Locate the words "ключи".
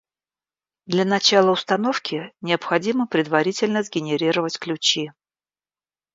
4.57-5.11